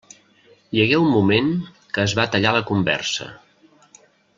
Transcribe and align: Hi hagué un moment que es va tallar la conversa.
Hi 0.77 0.81
hagué 0.83 0.97
un 1.01 1.11
moment 1.17 1.51
que 1.97 2.07
es 2.09 2.17
va 2.21 2.27
tallar 2.37 2.57
la 2.59 2.67
conversa. 2.75 3.33